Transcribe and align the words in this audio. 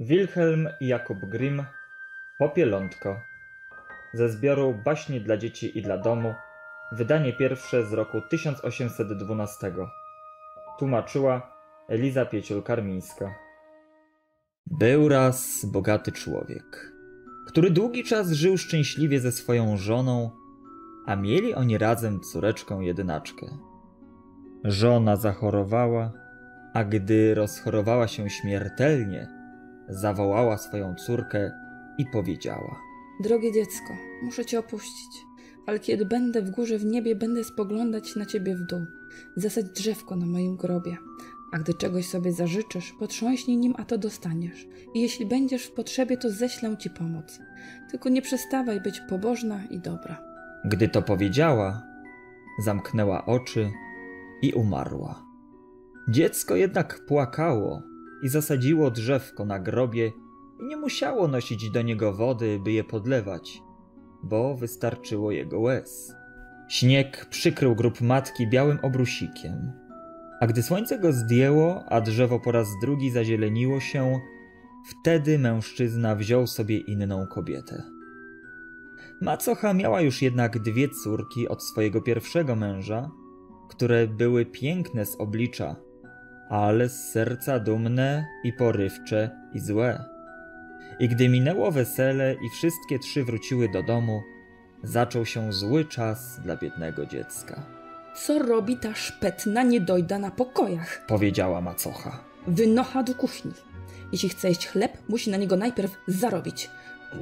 Wilhelm 0.00 0.68
Jakub 0.80 1.18
Grimm 1.18 1.64
Popielątko. 2.38 3.16
Ze 4.14 4.28
zbioru 4.28 4.74
Baśni 4.84 5.20
dla 5.20 5.36
dzieci 5.36 5.78
i 5.78 5.82
dla 5.82 5.98
domu. 5.98 6.34
Wydanie 6.92 7.32
pierwsze 7.32 7.86
z 7.86 7.92
roku 7.92 8.20
1812 8.30 9.72
tłumaczyła 10.78 11.52
Eliza 11.88 12.24
Pieciul-Karmińska. 12.24 13.30
Był 14.66 15.08
raz 15.08 15.64
bogaty 15.64 16.12
człowiek, 16.12 16.92
który 17.46 17.70
długi 17.70 18.04
czas 18.04 18.30
żył 18.32 18.58
szczęśliwie 18.58 19.20
ze 19.20 19.32
swoją 19.32 19.76
żoną, 19.76 20.30
a 21.06 21.16
mieli 21.16 21.54
oni 21.54 21.78
razem 21.78 22.20
córeczkę 22.20 22.84
jedynaczkę. 22.84 23.46
Żona 24.64 25.16
zachorowała, 25.16 26.12
a 26.74 26.84
gdy 26.84 27.34
rozchorowała 27.34 28.08
się 28.08 28.30
śmiertelnie, 28.30 29.39
zawołała 29.90 30.58
swoją 30.58 30.94
córkę 30.94 31.52
i 31.98 32.06
powiedziała: 32.06 32.80
Drogie 33.20 33.52
dziecko, 33.52 33.96
muszę 34.22 34.44
cię 34.44 34.58
opuścić, 34.58 35.26
ale 35.66 35.78
kiedy 35.78 36.06
będę 36.06 36.42
w 36.42 36.50
górze 36.50 36.78
w 36.78 36.84
niebie, 36.84 37.16
będę 37.16 37.44
spoglądać 37.44 38.16
na 38.16 38.26
ciebie 38.26 38.56
w 38.56 38.66
dół. 38.66 38.80
Zasadź 39.36 39.66
drzewko 39.66 40.16
na 40.16 40.26
moim 40.26 40.56
grobie, 40.56 40.96
a 41.52 41.58
gdy 41.58 41.74
czegoś 41.74 42.06
sobie 42.06 42.32
zażyczysz, 42.32 42.92
potrząśnij 42.98 43.56
nim, 43.56 43.74
a 43.78 43.84
to 43.84 43.98
dostaniesz. 43.98 44.66
I 44.94 45.00
jeśli 45.00 45.26
będziesz 45.26 45.66
w 45.66 45.72
potrzebie, 45.72 46.16
to 46.16 46.30
ześlę 46.30 46.76
ci 46.76 46.90
pomoc. 46.90 47.38
Tylko 47.90 48.08
nie 48.08 48.22
przestawaj 48.22 48.80
być 48.80 49.00
pobożna 49.08 49.64
i 49.70 49.80
dobra. 49.80 50.22
Gdy 50.64 50.88
to 50.88 51.02
powiedziała, 51.02 51.82
zamknęła 52.64 53.26
oczy 53.26 53.70
i 54.42 54.52
umarła. 54.52 55.24
Dziecko 56.08 56.56
jednak 56.56 57.06
płakało 57.06 57.89
i 58.22 58.28
zasadziło 58.28 58.90
drzewko 58.90 59.44
na 59.44 59.58
grobie 59.58 60.12
i 60.60 60.64
nie 60.64 60.76
musiało 60.76 61.28
nosić 61.28 61.70
do 61.70 61.82
niego 61.82 62.12
wody, 62.12 62.60
by 62.64 62.72
je 62.72 62.84
podlewać, 62.84 63.62
bo 64.22 64.56
wystarczyło 64.56 65.32
jego 65.32 65.60
łez. 65.60 66.14
Śnieg 66.68 67.26
przykrył 67.30 67.76
grób 67.76 68.00
matki 68.00 68.48
białym 68.48 68.78
obrusikiem, 68.82 69.72
a 70.40 70.46
gdy 70.46 70.62
słońce 70.62 70.98
go 70.98 71.12
zdjęło, 71.12 71.84
a 71.88 72.00
drzewo 72.00 72.40
po 72.40 72.52
raz 72.52 72.68
drugi 72.82 73.10
zazieleniło 73.10 73.80
się, 73.80 74.20
wtedy 74.86 75.38
mężczyzna 75.38 76.16
wziął 76.16 76.46
sobie 76.46 76.78
inną 76.78 77.26
kobietę. 77.26 77.82
Macocha 79.20 79.74
miała 79.74 80.00
już 80.00 80.22
jednak 80.22 80.58
dwie 80.58 80.88
córki 80.88 81.48
od 81.48 81.64
swojego 81.64 82.00
pierwszego 82.02 82.56
męża, 82.56 83.10
które 83.68 84.06
były 84.06 84.46
piękne 84.46 85.06
z 85.06 85.16
oblicza, 85.16 85.76
ale 86.50 86.88
z 86.88 87.10
serca 87.10 87.58
dumne 87.58 88.26
i 88.44 88.52
porywcze 88.52 89.30
i 89.52 89.60
złe. 89.60 90.04
I 90.98 91.08
gdy 91.08 91.28
minęło 91.28 91.70
wesele 91.70 92.34
i 92.34 92.50
wszystkie 92.50 92.98
trzy 92.98 93.24
wróciły 93.24 93.68
do 93.68 93.82
domu, 93.82 94.22
zaczął 94.82 95.26
się 95.26 95.52
zły 95.52 95.84
czas 95.84 96.40
dla 96.40 96.56
biednego 96.56 97.06
dziecka. 97.06 97.62
Co 98.14 98.38
robi 98.38 98.76
ta 98.76 98.94
szpetna 98.94 99.62
niedojda 99.62 100.18
na 100.18 100.30
pokojach? 100.30 101.04
Powiedziała 101.06 101.60
macocha. 101.60 102.24
Wynocha 102.46 103.02
do 103.02 103.14
kuchni. 103.14 103.52
Jeśli 104.12 104.28
chce 104.28 104.48
jeść 104.48 104.68
chleb, 104.68 104.98
musi 105.08 105.30
na 105.30 105.36
niego 105.36 105.56
najpierw 105.56 105.98
zarobić. 106.06 106.70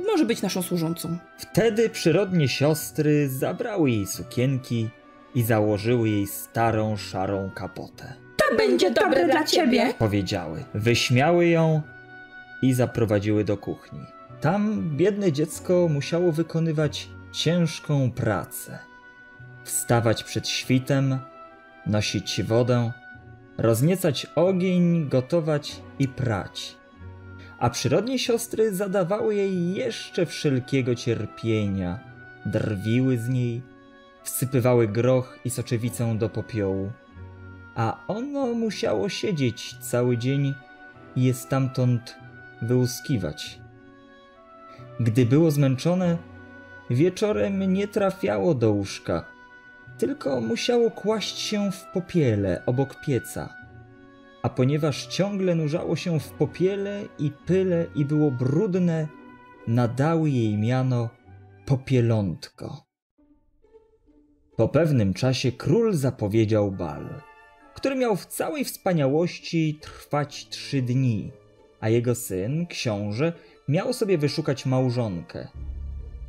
Może 0.06 0.24
być 0.24 0.42
naszą 0.42 0.62
służącą. 0.62 1.18
Wtedy 1.38 1.90
przyrodnie 1.90 2.48
siostry 2.48 3.28
zabrały 3.28 3.90
jej 3.90 4.06
sukienki 4.06 4.88
i 5.34 5.42
założyły 5.42 6.08
jej 6.08 6.26
starą, 6.26 6.96
szarą 6.96 7.50
kapotę. 7.54 8.27
Będzie 8.56 8.90
dobre 8.90 9.26
dla 9.26 9.44
ciebie! 9.44 9.94
Powiedziały. 9.98 10.64
Wyśmiały 10.74 11.46
ją 11.46 11.82
i 12.62 12.74
zaprowadziły 12.74 13.44
do 13.44 13.56
kuchni. 13.56 14.00
Tam 14.40 14.90
biedne 14.96 15.32
dziecko 15.32 15.88
musiało 15.90 16.32
wykonywać 16.32 17.08
ciężką 17.32 18.10
pracę. 18.10 18.78
Wstawać 19.64 20.24
przed 20.24 20.48
świtem, 20.48 21.18
nosić 21.86 22.42
wodę, 22.42 22.92
rozniecać 23.58 24.26
ogień, 24.34 25.08
gotować 25.08 25.80
i 25.98 26.08
prać. 26.08 26.76
A 27.58 27.70
przyrodnie 27.70 28.18
siostry 28.18 28.74
zadawały 28.74 29.34
jej 29.34 29.74
jeszcze 29.74 30.26
wszelkiego 30.26 30.94
cierpienia, 30.94 31.98
drwiły 32.46 33.18
z 33.18 33.28
niej, 33.28 33.62
wsypywały 34.22 34.88
groch 34.88 35.38
i 35.44 35.50
soczewicę 35.50 36.18
do 36.18 36.28
popiołu. 36.28 36.92
A 37.78 38.04
ono 38.08 38.54
musiało 38.54 39.08
siedzieć 39.08 39.76
cały 39.80 40.18
dzień 40.18 40.54
i 41.16 41.24
je 41.24 41.34
stamtąd 41.34 42.16
wyłuskiwać. 42.62 43.60
Gdy 45.00 45.26
było 45.26 45.50
zmęczone, 45.50 46.18
wieczorem 46.90 47.72
nie 47.72 47.88
trafiało 47.88 48.54
do 48.54 48.72
łóżka, 48.72 49.24
tylko 49.98 50.40
musiało 50.40 50.90
kłaść 50.90 51.38
się 51.38 51.72
w 51.72 51.84
popiele 51.92 52.62
obok 52.66 53.00
pieca. 53.06 53.54
A 54.42 54.48
ponieważ 54.48 55.06
ciągle 55.06 55.54
nurzało 55.54 55.96
się 55.96 56.20
w 56.20 56.30
popiele 56.30 57.02
i 57.18 57.30
pyle 57.46 57.86
i 57.94 58.04
było 58.04 58.30
brudne, 58.30 59.08
nadały 59.66 60.30
jej 60.30 60.58
miano 60.58 61.08
popielątko. 61.66 62.86
Po 64.56 64.68
pewnym 64.68 65.14
czasie 65.14 65.52
król 65.52 65.94
zapowiedział 65.94 66.72
bal, 66.72 67.27
który 67.78 67.94
miał 67.96 68.16
w 68.16 68.26
całej 68.26 68.64
wspaniałości 68.64 69.78
trwać 69.82 70.48
trzy 70.48 70.82
dni, 70.82 71.32
a 71.80 71.88
jego 71.88 72.14
syn, 72.14 72.66
książę, 72.66 73.32
miał 73.68 73.92
sobie 73.92 74.18
wyszukać 74.18 74.66
małżonkę. 74.66 75.48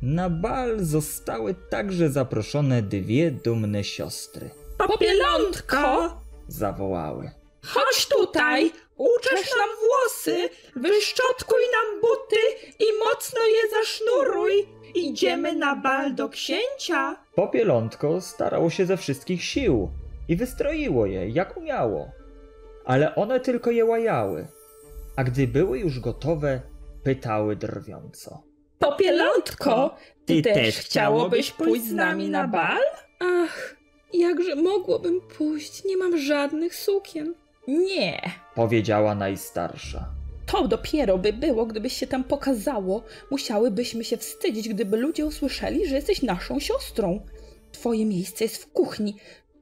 Na 0.02 0.30
bal 0.30 0.84
zostały 0.84 1.54
także 1.54 2.10
zaproszone 2.10 2.82
dwie 2.82 3.30
dumne 3.30 3.84
siostry. 3.84 4.50
Popielątko! 4.78 6.16
Zawołały. 6.48 7.30
Chodź 7.66 8.06
tutaj! 8.08 8.72
Uczesz 8.96 9.50
nam 9.58 9.68
włosy, 9.86 10.48
wyszczotkuj 10.76 11.62
nam 11.72 12.00
buty 12.00 12.70
i 12.78 12.84
mocno 13.04 13.40
je 13.40 13.70
zasznuruj. 13.70 14.52
Idziemy 14.94 15.56
na 15.56 15.76
bal 15.76 16.14
do 16.14 16.28
księcia. 16.28 17.16
Popielątko 17.34 18.20
starało 18.20 18.70
się 18.70 18.86
ze 18.86 18.96
wszystkich 18.96 19.44
sił 19.44 19.90
i 20.30 20.36
wystroiło 20.36 21.06
je, 21.06 21.28
jak 21.28 21.56
umiało. 21.56 22.10
Ale 22.84 23.14
one 23.14 23.40
tylko 23.40 23.70
je 23.70 23.84
łajały, 23.84 24.46
a 25.16 25.24
gdy 25.24 25.46
były 25.46 25.78
już 25.78 26.00
gotowe, 26.00 26.60
pytały 27.04 27.56
drwiąco. 27.56 28.42
Popielątko, 28.78 29.96
ty, 30.26 30.42
też 30.42 30.78
chciałobyś 30.78 31.50
pójść 31.50 31.84
z 31.84 31.92
nami 31.92 32.30
na 32.30 32.48
bal? 32.48 32.82
Ach, 33.20 33.76
jakże 34.12 34.54
mogłabym 34.56 35.20
pójść? 35.38 35.84
Nie 35.84 35.96
mam 35.96 36.18
żadnych 36.18 36.74
sukien. 36.74 37.34
Nie, 37.68 38.20
Powiedziała 38.54 39.14
najstarsza. 39.14 40.08
to 40.46 40.68
dopiero 40.68 41.18
by 41.18 41.32
było, 41.32 41.66
gdybyś 41.66 41.92
się 41.92 42.06
tam 42.06 42.24
pokazało. 42.24 43.02
Musiałybyśmy 43.30 44.04
się 44.04 44.16
wstydzić, 44.16 44.68
gdyby 44.68 44.96
ludzie 44.96 45.26
usłyszeli, 45.26 45.86
że 45.86 45.94
jesteś 45.94 46.22
naszą 46.22 46.60
siostrą. 46.60 47.20
Twoje 47.72 48.06
miejsce 48.06 48.44
jest 48.44 48.62
w 48.62 48.72
kuchni. 48.72 49.16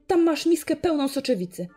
Tam 0.09 0.23
masz 0.23 0.45
miskę 0.45 0.75
pełną 0.75 1.07
soczewicy. 1.07 1.67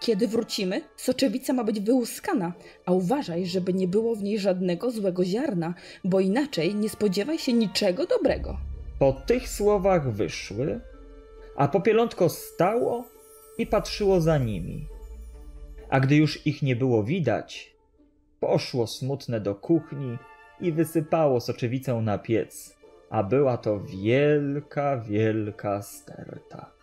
Kiedy 0.00 0.28
wrócimy, 0.28 0.80
soczewica 0.96 1.52
ma 1.52 1.64
być 1.64 1.80
wyłuskana, 1.80 2.52
a 2.86 2.92
uważaj, 2.92 3.46
żeby 3.46 3.74
nie 3.74 3.88
było 3.88 4.16
w 4.16 4.22
niej 4.22 4.38
żadnego 4.38 4.90
złego 4.90 5.24
ziarna, 5.24 5.74
bo 6.04 6.20
inaczej 6.20 6.74
nie 6.74 6.88
spodziewaj 6.88 7.38
się 7.38 7.52
niczego 7.52 8.06
dobrego. 8.06 8.56
Po 8.98 9.12
tych 9.12 9.48
słowach 9.48 10.12
wyszły, 10.12 10.80
a 11.56 11.68
popielątko 11.68 12.28
stało 12.28 13.04
i 13.58 13.66
patrzyło 13.66 14.20
za 14.20 14.38
nimi. 14.38 14.86
A 15.90 16.00
gdy 16.00 16.16
już 16.16 16.46
ich 16.46 16.62
nie 16.62 16.76
było 16.76 17.04
widać, 17.04 17.74
poszło 18.40 18.86
smutne 18.86 19.40
do 19.40 19.54
kuchni 19.54 20.18
i 20.60 20.72
wysypało 20.72 21.40
soczewicę 21.40 21.94
na 21.94 22.18
piec, 22.18 22.76
a 23.10 23.22
była 23.22 23.56
to 23.56 23.80
wielka, 23.80 24.98
wielka 24.98 25.82
sterta. 25.82 26.76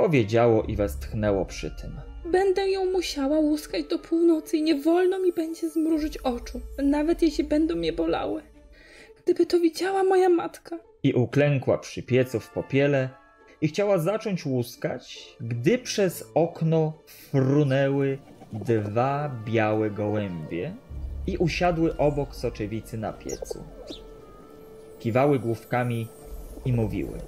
Powiedziało 0.00 0.62
i 0.62 0.76
westchnęło 0.76 1.44
przy 1.44 1.70
tym. 1.70 2.00
Będę 2.32 2.70
ją 2.70 2.84
musiała 2.92 3.38
łuskać 3.38 3.84
do 3.84 3.98
północy 3.98 4.56
i 4.56 4.62
nie 4.62 4.74
wolno 4.74 5.18
mi 5.18 5.32
będzie 5.32 5.68
zmrużyć 5.70 6.18
oczu, 6.18 6.60
nawet 6.82 7.22
jeśli 7.22 7.44
będą 7.44 7.74
mnie 7.74 7.92
bolały. 7.92 8.42
Gdyby 9.24 9.46
to 9.46 9.60
widziała 9.60 10.04
moja 10.04 10.28
matka. 10.28 10.78
i 11.02 11.12
uklękła 11.14 11.78
przy 11.78 12.02
piecu 12.02 12.40
w 12.40 12.50
popiele 12.50 13.08
i 13.60 13.68
chciała 13.68 13.98
zacząć 13.98 14.46
łuskać, 14.46 15.36
gdy 15.40 15.78
przez 15.78 16.24
okno 16.34 16.92
frunęły 17.06 18.18
dwa 18.52 19.30
białe 19.44 19.90
gołębie 19.90 20.74
i 21.26 21.36
usiadły 21.36 21.96
obok 21.96 22.34
soczewicy 22.34 22.98
na 22.98 23.12
piecu. 23.12 23.64
Kiwały 24.98 25.38
główkami 25.38 26.08
i 26.64 26.72
mówiły. 26.72 27.18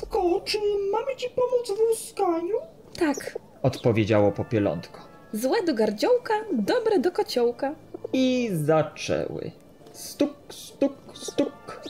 Popielątko, 0.00 0.40
czy 0.44 0.58
mamy 0.92 1.16
ci 1.16 1.28
pomóc 1.30 1.78
w 1.78 1.90
łuskaniu? 1.90 2.56
Tak, 2.98 3.38
Odpowiedziało 3.62 4.32
popielątko. 4.32 5.00
złe 5.32 5.62
do 5.66 5.74
gardziołka, 5.74 6.34
dobre 6.52 6.98
do 6.98 7.10
kociołka. 7.12 7.74
I 8.12 8.50
zaczęły. 8.52 9.50
Stuk, 9.92 10.30
stuk, 10.50 10.92
stuk. 11.14 11.80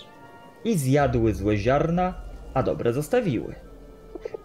I 0.65 0.79
zjadły 0.79 1.35
złe 1.35 1.57
ziarna, 1.57 2.15
a 2.55 2.63
dobre 2.63 2.93
zostawiły. 2.93 3.55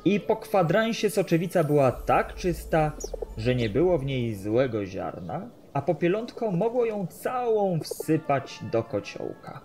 I 0.06 0.20
po 0.20 0.36
kwadransie 0.36 1.10
soczewica 1.10 1.64
była 1.64 1.92
tak 1.92 2.36
czysta, 2.36 2.92
że 3.38 3.56
nie 3.56 3.70
było 3.70 3.98
w 3.98 4.06
niej 4.06 4.36
złego 4.36 4.86
ziarna, 4.86 5.50
a 5.74 5.82
popielątko 5.82 6.52
mogło 6.52 6.86
ją 6.86 7.08
całą 7.08 7.80
wsypać 7.80 8.60
do 8.72 8.84
kociołka. 8.84 9.62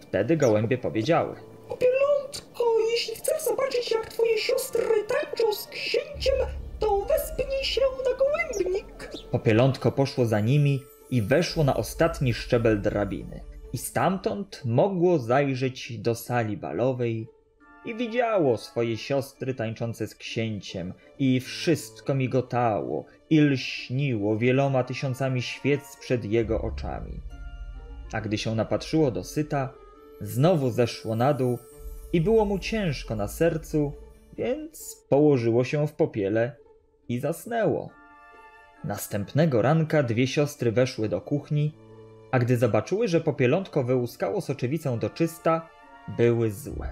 Wtedy 0.00 0.36
gołębie 0.36 0.78
powiedziały. 0.78 1.34
Popielątko, 1.68 1.99
jeśli 3.00 3.16
chcesz 3.16 3.42
zobaczyć, 3.42 3.90
jak 3.90 4.08
twoje 4.08 4.38
siostry 4.38 5.04
tańczą 5.08 5.52
z 5.52 5.66
księciem, 5.66 6.34
to 6.78 7.06
wespnij 7.08 7.64
się 7.64 7.80
na 7.80 8.18
gołębnik. 8.18 9.10
Popielątko 9.30 9.92
poszło 9.92 10.26
za 10.26 10.40
nimi 10.40 10.82
i 11.10 11.22
weszło 11.22 11.64
na 11.64 11.76
ostatni 11.76 12.34
szczebel 12.34 12.80
drabiny. 12.80 13.40
I 13.72 13.78
stamtąd 13.78 14.62
mogło 14.64 15.18
zajrzeć 15.18 15.98
do 15.98 16.14
sali 16.14 16.56
balowej 16.56 17.28
i 17.84 17.94
widziało 17.94 18.56
swoje 18.56 18.96
siostry 18.96 19.54
tańczące 19.54 20.06
z 20.06 20.14
księciem 20.14 20.92
i 21.18 21.40
wszystko 21.40 22.14
migotało 22.14 23.04
i 23.30 23.40
lśniło 23.40 24.38
wieloma 24.38 24.84
tysiącami 24.84 25.42
świec 25.42 25.96
przed 26.00 26.24
jego 26.24 26.62
oczami. 26.62 27.20
A 28.12 28.20
gdy 28.20 28.38
się 28.38 28.54
napatrzyło 28.54 29.10
dosyta, 29.10 29.72
znowu 30.20 30.70
zeszło 30.70 31.16
na 31.16 31.34
dół 31.34 31.58
i 32.12 32.20
było 32.20 32.44
mu 32.44 32.58
ciężko 32.58 33.16
na 33.16 33.28
sercu, 33.28 33.92
więc 34.36 35.04
położyło 35.08 35.64
się 35.64 35.86
w 35.86 35.92
popiele 35.92 36.56
i 37.08 37.18
zasnęło. 37.18 37.90
Następnego 38.84 39.62
ranka 39.62 40.02
dwie 40.02 40.26
siostry 40.26 40.72
weszły 40.72 41.08
do 41.08 41.20
kuchni, 41.20 41.74
a 42.30 42.38
gdy 42.38 42.56
zobaczyły, 42.56 43.08
że 43.08 43.20
popielątko 43.20 43.84
wyłuskało 43.84 44.40
soczewicę 44.40 44.98
do 44.98 45.10
czysta, 45.10 45.68
były 46.16 46.50
złe, 46.50 46.88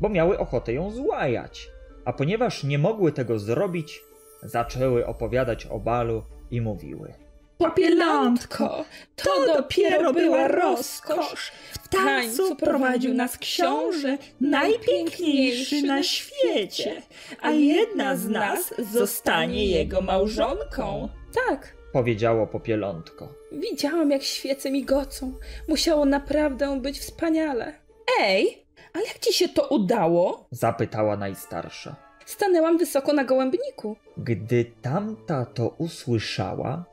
bo 0.00 0.08
miały 0.08 0.38
ochotę 0.38 0.72
ją 0.72 0.90
złajać. 0.90 1.70
A 2.04 2.12
ponieważ 2.12 2.64
nie 2.64 2.78
mogły 2.78 3.12
tego 3.12 3.38
zrobić, 3.38 4.02
zaczęły 4.42 5.06
opowiadać 5.06 5.66
o 5.66 5.78
balu 5.78 6.22
i 6.50 6.60
mówiły. 6.60 7.23
Popielątko, 7.68 8.84
to 9.16 9.46
dopiero 9.56 10.12
była 10.12 10.48
rozkosz. 10.48 11.52
W 11.82 11.88
tańcu 11.88 12.56
prowadził 12.56 13.14
nas 13.14 13.38
książę, 13.38 14.18
najpiękniejszy 14.40 15.82
na 15.82 16.02
świecie, 16.02 17.02
a 17.42 17.50
jedna 17.50 18.16
z 18.16 18.28
nas 18.28 18.74
zostanie 18.92 19.66
jego 19.66 20.00
małżonką. 20.00 21.08
Tak, 21.48 21.74
Powiedziało 21.92 22.46
popielątko. 22.46 23.28
widziałam 23.52 24.10
jak 24.10 24.22
świece 24.22 24.70
migocą. 24.70 25.32
Musiało 25.68 26.04
naprawdę 26.04 26.80
być 26.80 26.98
wspaniale. 26.98 27.74
Ej, 28.20 28.64
ale 28.92 29.04
jak 29.04 29.18
ci 29.18 29.32
się 29.32 29.48
to 29.48 29.68
udało? 29.68 30.46
Zapytała 30.50 31.16
najstarsza. 31.16 31.96
Stanęłam 32.26 32.78
wysoko 32.78 33.12
na 33.12 33.24
gołębniku. 33.24 33.96
Gdy 34.16 34.64
tamta 34.82 35.44
to 35.46 35.68
usłyszała, 35.78 36.84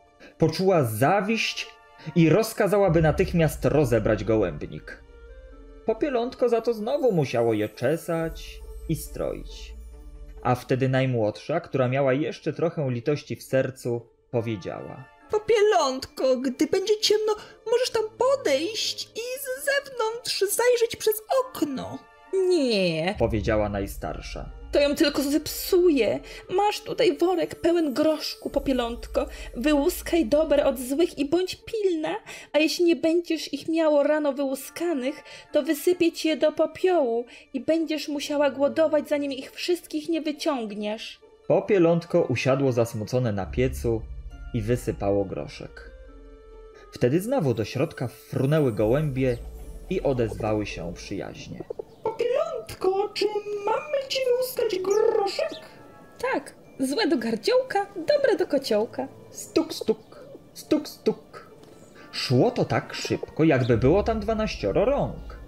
poczuła 0.42 0.84
zawiść 0.84 1.68
i 2.16 2.30
rozkazałaby 2.30 3.02
natychmiast 3.02 3.66
rozebrać 3.66 4.24
gołębnik. 4.24 5.04
Popielątko 5.86 6.50
za 6.50 6.62
to 6.62 6.74
znowu 6.74 7.12
musiało 7.12 7.54
je 7.54 7.70
czesać 7.70 8.60
i 8.90 8.96
stroić. 8.96 9.74
A 10.44 10.56
wtedy 10.56 10.90
najmłodsza, 10.90 11.60
która 11.60 11.88
miała 11.88 12.14
jeszcze 12.14 12.54
trochę 12.54 12.90
litości 12.90 13.36
w 13.36 13.44
sercu, 13.44 14.02
powiedziała: 14.32 15.04
Popielątko, 15.32 16.38
gdy 16.38 16.68
będzie 16.68 17.00
ciemno, 17.00 17.36
możesz 17.72 17.90
tam 17.90 18.04
podejść 18.18 19.04
i 19.04 19.22
z 19.40 19.66
zewnątrz 19.66 20.40
zajrzeć 20.40 20.96
przez 20.96 21.22
okno. 21.46 21.98
Nie, 22.34 23.16
Powiedziała 23.20 23.70
najstarsza. 23.70 24.61
To 24.72 24.80
ją 24.80 24.96
tylko 24.96 25.24
zepsuje. 25.24 26.20
Masz 26.50 26.82
tutaj 26.82 27.18
worek 27.18 27.56
pełen 27.56 27.94
groszku, 27.94 28.50
popielątko. 28.50 29.26
Wyłuskaj 29.56 30.26
dobre 30.26 30.66
od 30.66 30.80
złych 30.80 31.18
i 31.18 31.26
bądź 31.26 31.56
pilna, 31.56 32.16
a 32.54 32.60
jeśli 32.60 32.86
nie 32.86 32.96
będziesz 32.96 33.54
ich 33.54 33.68
miało 33.68 34.04
rano 34.04 34.34
wyłuskanych, 34.34 35.24
to 35.52 35.64
wysypię 35.64 36.12
ci 36.12 36.28
je 36.28 36.38
do 36.38 36.52
popiołu 36.52 37.26
i 37.54 37.60
będziesz 37.60 38.08
musiała 38.08 38.50
głodować, 38.50 39.10
zanim 39.10 39.32
ich 39.32 39.52
wszystkich 39.52 40.10
nie 40.10 40.22
wyciągniesz. 40.22 41.20
Popielątko 41.48 42.22
usiadło 42.22 42.72
zasmucone 42.72 43.32
na 43.32 43.46
piecu 43.46 44.02
i 44.54 44.62
wysypało 44.62 45.26
groszek. 45.26 45.92
Wtedy 46.92 47.20
znowu 47.20 47.54
do 47.54 47.66
środka 47.66 48.08
frunęły 48.08 48.72
gołębie 48.72 49.38
i 49.90 50.02
odezwały 50.02 50.66
się 50.66 50.94
przyjaźnie. 50.94 51.64
Złe 56.82 57.08
do 57.08 57.18
gardziołka, 57.18 57.86
dobre 57.96 58.36
do 58.38 58.48
kociołka. 58.48 59.08
Stuk, 59.32 59.74
stuk, 59.74 60.26
stuk, 60.54 60.88
stuk. 60.88 61.48
Szło 62.12 62.52
to 62.52 62.66
tak 62.66 62.94
szybko, 62.94 63.44
jakby 63.44 63.78
było 63.78 64.04
tam 64.04 64.20
dwanaścioro 64.20 64.86
rąk. 64.86 65.40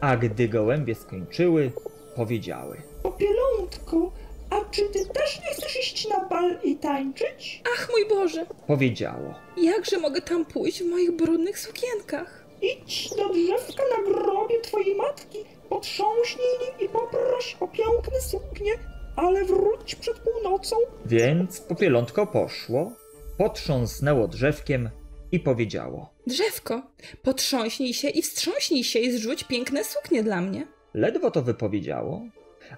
A 0.00 0.16
gdy 0.16 0.48
gołębie 0.48 0.94
skończyły, 0.94 1.70
powiedziały. 2.16 2.76
Popielątko, 3.02 4.12
a 4.50 4.56
czy 4.70 4.82
ty 4.82 5.06
też 5.06 5.40
nie 5.40 5.54
chcesz 5.54 5.80
iść 5.80 6.08
na 6.08 6.24
bal 6.24 6.58
i 6.64 6.76
tańczyć? 6.76 7.62
Ach, 7.74 7.88
mój 7.90 8.08
Boże, 8.08 8.46
Powiedziało. 8.66 9.34
jakże 9.56 9.98
mogę 9.98 10.20
tam 10.22 10.44
pójść 10.44 10.82
w 10.82 10.90
moich 10.90 11.12
brudnych 11.16 11.58
sukienkach? 11.58 12.44
Idź 12.62 13.10
do 13.10 13.28
drzewka 13.28 13.82
na 13.96 14.12
grobie 14.12 14.60
twojej 14.60 14.94
matki, 14.96 15.38
potrząśnij 15.68 16.46
nim 16.60 16.86
i 16.88 16.92
poproś 16.92 17.56
o 17.60 17.68
piękne 17.68 18.20
suknie, 18.20 18.72
ale 19.16 19.44
wróć 19.44 19.94
przed 19.94 20.18
północą. 20.18 20.76
Więc 21.06 21.60
popielątko 21.60 22.26
poszło, 22.26 22.92
potrząsnęło 23.38 24.28
drzewkiem 24.28 24.90
i 25.32 25.40
powiedziało. 25.40 26.10
Drzewko, 26.26 26.82
potrząśnij 27.22 27.94
się 27.94 28.08
i 28.08 28.22
wstrząśnij 28.22 28.84
się 28.84 28.98
i 28.98 29.12
zrzuć 29.12 29.44
piękne 29.44 29.84
suknie 29.84 30.22
dla 30.22 30.40
mnie. 30.40 30.66
Ledwo 30.94 31.30
to 31.30 31.42
wypowiedziało, 31.42 32.22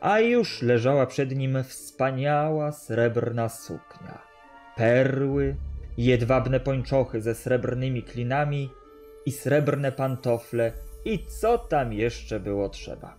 a 0.00 0.20
już 0.20 0.62
leżała 0.62 1.06
przed 1.06 1.36
nim 1.36 1.64
wspaniała 1.64 2.72
srebrna 2.72 3.48
suknia. 3.48 4.22
Perły, 4.76 5.56
jedwabne 5.98 6.60
pończochy 6.60 7.20
ze 7.20 7.34
srebrnymi 7.34 8.02
klinami 8.02 8.70
i 9.26 9.32
srebrne 9.32 9.92
pantofle 9.92 10.72
i 11.04 11.24
co 11.40 11.58
tam 11.58 11.92
jeszcze 11.92 12.40
było 12.40 12.68
trzeba. 12.68 13.16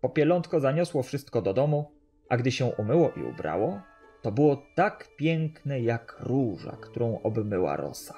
Popielątko 0.00 0.60
zaniosło 0.60 1.02
wszystko 1.02 1.42
do 1.42 1.54
domu, 1.54 1.90
a 2.30 2.36
gdy 2.36 2.52
się 2.52 2.64
umyło 2.64 3.12
i 3.16 3.22
ubrało, 3.22 3.80
to 4.22 4.32
było 4.32 4.62
tak 4.74 5.08
piękne 5.16 5.80
jak 5.80 6.16
róża, 6.20 6.76
którą 6.80 7.20
obmyła 7.22 7.76
rosa. 7.76 8.14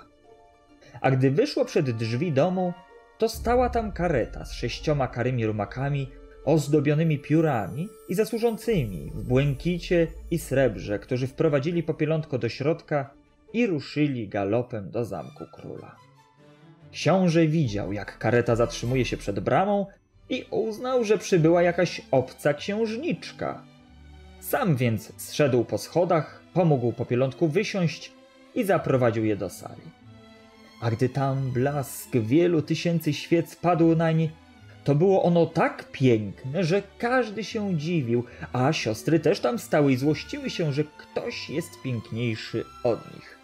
A 1.00 1.10
gdy 1.10 1.30
wyszło 1.30 1.64
przed 1.64 1.90
drzwi 1.90 2.32
domu, 2.32 2.72
to 3.18 3.28
stała 3.28 3.68
tam 3.68 3.92
kareta 3.92 4.44
z 4.44 4.52
sześcioma 4.52 5.08
karymi 5.08 5.46
rumakami 5.46 6.08
ozdobionymi 6.44 7.18
piórami 7.18 7.88
i 8.08 8.14
zasłużącymi 8.14 9.10
w 9.14 9.22
błękicie 9.22 10.06
i 10.30 10.38
srebrze, 10.38 10.98
którzy 10.98 11.26
wprowadzili 11.26 11.82
popielątko 11.82 12.38
do 12.38 12.48
środka 12.48 13.10
i 13.52 13.66
ruszyli 13.66 14.28
galopem 14.28 14.90
do 14.90 15.04
zamku 15.04 15.44
króla. 15.52 15.96
Książę 16.92 17.46
widział, 17.46 17.92
jak 17.92 18.18
kareta 18.18 18.56
zatrzymuje 18.56 19.04
się 19.04 19.16
przed 19.16 19.40
bramą 19.40 19.86
i 20.28 20.46
uznał, 20.50 21.04
że 21.04 21.18
przybyła 21.18 21.62
jakaś 21.62 22.02
obca 22.10 22.54
księżniczka. 22.54 23.71
Sam 24.42 24.76
więc 24.76 25.12
zszedł 25.16 25.64
po 25.64 25.78
schodach, 25.78 26.42
pomógł 26.54 26.92
popielątku 26.92 27.48
wysiąść 27.48 28.12
i 28.54 28.64
zaprowadził 28.64 29.24
je 29.24 29.36
do 29.36 29.50
sali. 29.50 29.82
A 30.80 30.90
gdy 30.90 31.08
tam 31.08 31.50
blask 31.50 32.10
wielu 32.12 32.62
tysięcy 32.62 33.12
świec 33.12 33.56
padł 33.56 33.96
nań, 33.96 34.30
to 34.84 34.94
było 34.94 35.22
ono 35.22 35.46
tak 35.46 35.90
piękne, 35.92 36.64
że 36.64 36.82
każdy 36.98 37.44
się 37.44 37.76
dziwił, 37.76 38.24
a 38.52 38.72
siostry 38.72 39.20
też 39.20 39.40
tam 39.40 39.58
stały 39.58 39.92
i 39.92 39.96
złościły 39.96 40.50
się, 40.50 40.72
że 40.72 40.84
ktoś 40.84 41.50
jest 41.50 41.82
piękniejszy 41.84 42.64
od 42.84 43.14
nich. 43.14 43.38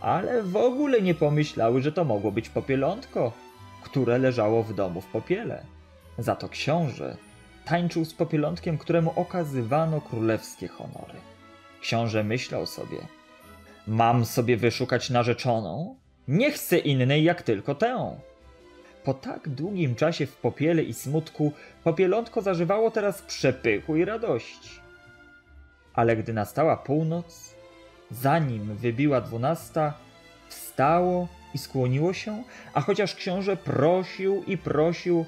Ale 0.00 0.42
w 0.42 0.56
ogóle 0.56 1.02
nie 1.02 1.14
pomyślały, 1.14 1.82
że 1.82 1.92
to 1.92 2.04
mogło 2.04 2.32
być 2.32 2.48
popielątko, 2.48 3.32
które 3.82 4.18
leżało 4.18 4.62
w 4.62 4.74
domu 4.74 5.00
w 5.00 5.06
popiele. 5.06 5.64
Za 6.18 6.36
to 6.36 6.48
książę 6.48 7.16
tańczył 7.64 8.04
z 8.04 8.14
popielątkiem, 8.14 8.78
któremu 8.78 9.12
okazywano 9.16 10.00
królewskie 10.00 10.68
honory. 10.68 11.14
Książę 11.80 12.24
myślał 12.24 12.66
sobie: 12.66 12.98
Mam 13.86 14.24
sobie 14.24 14.56
wyszukać 14.56 15.10
narzeczoną? 15.10 15.96
Nie 16.28 16.50
chcę 16.50 16.78
innej 16.78 17.24
jak 17.24 17.42
tylko 17.42 17.74
tę. 17.74 18.16
Po 19.04 19.14
tak 19.14 19.48
długim 19.48 19.94
czasie 19.94 20.26
w 20.26 20.36
popiele 20.36 20.82
i 20.82 20.94
smutku, 20.94 21.52
popielątko 21.84 22.42
zażywało 22.42 22.90
teraz 22.90 23.22
przepychu 23.22 23.96
i 23.96 24.04
radości. 24.04 24.80
Ale 25.94 26.16
gdy 26.16 26.32
nastała 26.32 26.76
północ, 26.76 27.54
zanim 28.10 28.76
wybiła 28.76 29.20
dwunasta, 29.20 29.94
wstało 30.48 31.28
i 31.54 31.58
skłoniło 31.58 32.12
się, 32.12 32.44
a 32.74 32.80
chociaż 32.80 33.14
książę 33.14 33.56
prosił 33.56 34.44
i 34.46 34.58
prosił, 34.58 35.24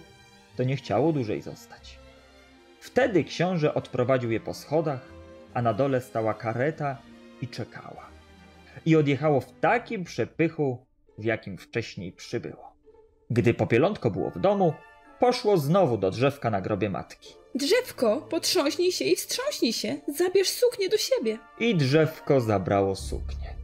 to 0.57 0.65
nie 0.65 0.77
chciało 0.77 1.13
dłużej 1.13 1.43
zostać. 1.43 2.04
Wtedy 2.85 3.25
książę 3.25 3.75
odprowadził 3.75 4.31
je 4.31 4.41
po 4.41 4.55
schodach, 4.55 5.01
a 5.55 5.63
na 5.63 5.75
dole 5.75 6.01
stała 6.01 6.35
kareta 6.35 6.99
i 7.41 7.49
czekała. 7.49 8.07
I 8.87 8.97
odjechało 8.97 9.41
w 9.41 9.53
takim 9.61 10.05
przepychu, 10.05 10.87
w 11.19 11.25
jakim 11.25 11.59
wcześniej 11.59 12.13
przybyło. 12.13 12.73
Gdy 13.31 13.55
popielątko 13.55 14.11
było 14.11 14.31
w 14.31 14.39
domu, 14.39 14.73
poszło 15.21 15.57
znowu 15.57 15.99
do 15.99 16.11
drzewka 16.11 16.51
na 16.51 16.61
grobie 16.61 16.91
matki. 16.91 17.35
Drzewko, 17.55 18.21
potrząśnij 18.31 18.93
się 18.93 19.05
i 19.05 19.17
wstrząśnij 19.17 19.73
się. 19.73 19.97
Zabierz 20.19 20.49
suknię 20.49 20.89
do 20.89 20.97
siebie. 20.97 21.39
I 21.59 21.75
drzewko 21.75 22.41
zabrało 22.41 22.95
suknię. 22.95 23.55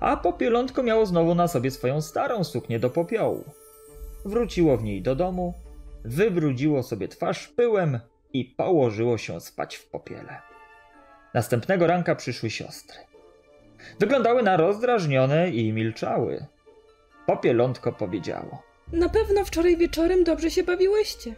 A 0.00 0.16
popielątko 0.16 0.82
miało 0.82 1.06
znowu 1.06 1.34
na 1.34 1.48
sobie 1.48 1.70
swoją 1.70 2.00
starą 2.00 2.44
suknię 2.44 2.78
do 2.78 2.90
popiołu. 2.90 3.44
Wróciło 4.24 4.76
w 4.76 4.84
niej 4.84 5.02
do 5.02 5.16
domu, 5.16 5.54
wybrudziło 6.04 6.82
sobie 6.82 7.08
twarz 7.08 7.48
pyłem 7.48 8.00
i 8.34 8.44
położyło 8.44 9.18
się 9.18 9.40
spać 9.40 9.76
w 9.76 9.86
popiele. 9.86 10.40
Następnego 11.34 11.86
ranka 11.86 12.14
przyszły 12.14 12.50
siostry. 12.50 12.98
Wyglądały 14.00 14.42
na 14.42 14.56
rozdrażnione 14.56 15.50
i 15.50 15.72
milczały. 15.72 16.46
Popielątko 17.26 17.92
powiedziało. 17.92 18.62
Na 18.92 19.08
pewno 19.08 19.44
wczoraj 19.44 19.76
wieczorem 19.76 20.24
dobrze 20.24 20.50
się 20.50 20.62
bawiłyście. 20.62 21.34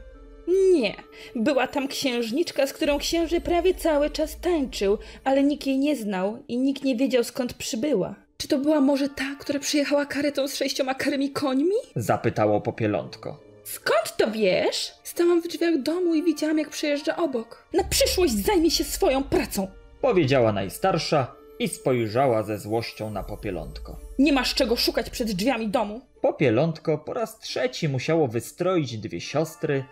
Nie, 0.72 0.94
była 1.36 1.66
tam 1.66 1.88
księżniczka, 1.88 2.66
z 2.66 2.72
którą 2.72 2.98
księży 2.98 3.40
prawie 3.40 3.74
cały 3.74 4.10
czas 4.10 4.40
tańczył, 4.40 4.98
ale 5.24 5.42
nikt 5.42 5.66
jej 5.66 5.78
nie 5.78 5.96
znał 5.96 6.42
i 6.48 6.58
nikt 6.58 6.84
nie 6.84 6.96
wiedział 6.96 7.24
skąd 7.24 7.54
przybyła. 7.54 8.14
Czy 8.36 8.48
to 8.48 8.58
była 8.58 8.80
może 8.80 9.08
ta, 9.08 9.36
która 9.40 9.58
przyjechała 9.58 10.06
karetą 10.06 10.48
z 10.48 10.56
sześcioma 10.56 10.94
karymi 10.94 11.30
końmi? 11.30 11.74
Zapytało 11.96 12.60
popielątko. 12.60 13.45
Skąd 13.66 14.16
to 14.16 14.30
wiesz? 14.30 14.94
Stałam 15.02 15.42
w 15.42 15.48
drzwiach 15.48 15.82
domu 15.82 16.14
i 16.14 16.22
widziałam, 16.22 16.58
jak 16.58 16.68
przejeżdża 16.70 17.16
obok. 17.16 17.68
Na 17.72 17.84
przyszłość 17.84 18.32
zajmij 18.32 18.70
się 18.70 18.84
swoją 18.84 19.24
pracą. 19.24 19.68
Powiedziała 20.00 20.52
najstarsza 20.52 21.34
i 21.58 21.68
spojrzała 21.68 22.42
ze 22.42 22.58
złością 22.58 23.10
na 23.10 23.22
popielątko. 23.22 23.98
Nie 24.18 24.32
masz 24.32 24.54
czego 24.54 24.76
szukać 24.76 25.10
przed 25.10 25.32
drzwiami 25.32 25.68
domu. 25.68 26.00
Popielątko 26.20 26.98
po 26.98 27.14
raz 27.14 27.38
trzeci 27.38 27.88
musiało 27.88 28.28
wystroić 28.28 28.98
dwie 28.98 29.20
siostry, 29.20 29.84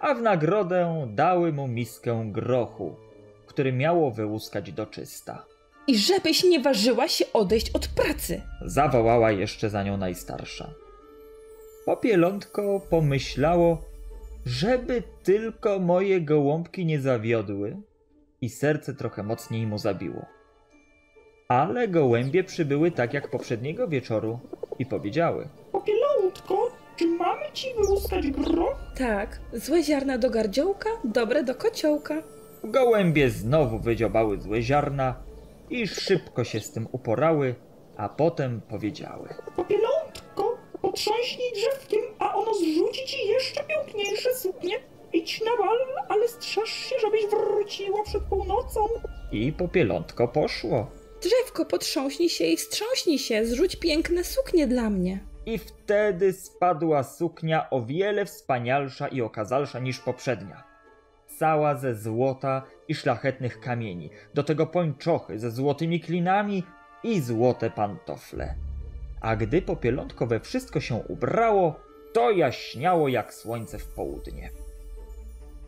a 0.00 0.14
w 0.14 0.22
nagrodę 0.22 1.08
dały 1.14 1.52
mu 1.52 1.68
miskę 1.68 2.22
grochu, 2.32 2.96
który 3.46 3.72
miało 3.72 4.10
wyłuskać 4.10 4.72
do 4.72 4.86
czysta. 4.86 5.44
I 5.86 5.98
żebyś 5.98 6.44
nie 6.44 6.60
ważyła 6.60 7.08
się 7.08 7.24
odejść 7.32 7.70
od 7.70 7.88
pracy. 7.88 8.42
Zawołała 8.64 9.30
jeszcze 9.32 9.70
za 9.70 9.82
nią 9.82 9.96
najstarsza. 9.96 10.70
Popielątko 11.88 12.80
pomyślało, 12.90 13.82
żeby 14.46 15.02
tylko 15.22 15.78
moje 15.78 16.20
gołąbki 16.20 16.86
nie 16.86 17.00
zawiodły 17.00 17.76
i 18.40 18.48
serce 18.48 18.94
trochę 18.94 19.22
mocniej 19.22 19.66
mu 19.66 19.78
zabiło. 19.78 20.26
Ale 21.48 21.88
gołębie 21.88 22.44
przybyły 22.44 22.90
tak 22.90 23.14
jak 23.14 23.30
poprzedniego 23.30 23.88
wieczoru 23.88 24.38
i 24.78 24.86
powiedziały. 24.86 25.48
Popielątko, 25.72 26.68
czy 26.96 27.06
mamy 27.06 27.44
ci 27.52 27.66
wyłuskać 27.74 28.30
groch? 28.30 28.78
Tak, 28.98 29.40
złe 29.52 29.82
ziarna 29.82 30.18
do 30.18 30.30
gardziołka, 30.30 30.90
dobre 31.04 31.44
do 31.44 31.54
kociołka. 31.54 32.22
Gołębie 32.64 33.30
znowu 33.30 33.78
wydziobały 33.78 34.40
złe 34.40 34.62
ziarna 34.62 35.14
i 35.70 35.86
szybko 35.86 36.44
się 36.44 36.60
z 36.60 36.72
tym 36.72 36.88
uporały, 36.92 37.54
a 37.96 38.08
potem 38.08 38.60
powiedziały. 38.60 39.28
Popielątko, 39.56 39.97
potrząśnij 40.98 41.52
drzewkiem, 41.52 42.00
a 42.18 42.34
ono 42.34 42.54
zrzuci 42.54 43.06
ci 43.06 43.28
jeszcze 43.28 43.64
piękniejsze 43.64 44.34
suknie. 44.34 44.76
Idź 45.12 45.40
na 45.40 45.56
bal, 45.64 45.78
ale 46.08 46.28
strzeż 46.28 46.70
się, 46.70 46.96
żebyś 47.00 47.26
wróciła 47.26 48.02
przed 48.04 48.22
północą. 48.22 48.80
I 49.32 49.52
popielątko 49.52 50.28
poszło. 50.28 50.90
Drzewko, 51.22 51.64
potrząśnij 51.64 52.28
się 52.28 52.44
i 52.44 52.56
wstrząśnij 52.56 53.18
się, 53.18 53.46
zrzuć 53.46 53.76
piękne 53.76 54.24
suknie 54.24 54.66
dla 54.66 54.90
mnie. 54.90 55.20
I 55.46 55.58
wtedy 55.58 56.32
spadła 56.32 57.02
suknia 57.02 57.70
o 57.70 57.82
wiele 57.82 58.24
wspanialsza 58.24 59.08
i 59.08 59.22
okazalsza 59.22 59.78
niż 59.78 59.98
poprzednia. 59.98 60.64
Cała 61.38 61.74
ze 61.74 61.94
złota 61.94 62.62
i 62.88 62.94
szlachetnych 62.94 63.60
kamieni, 63.60 64.10
do 64.34 64.42
tego 64.42 64.66
pończochy 64.66 65.38
ze 65.38 65.50
złotymi 65.50 66.00
klinami 66.00 66.62
i 67.02 67.20
złote 67.20 67.70
pantofle. 67.70 68.67
A 69.20 69.36
gdy 69.36 69.62
popielątko 69.62 70.26
we 70.26 70.40
wszystko 70.40 70.80
się 70.80 70.94
ubrało, 70.94 71.80
to 72.12 72.30
jaśniało 72.30 73.08
jak 73.08 73.34
słońce 73.34 73.78
w 73.78 73.86
południe. 73.86 74.50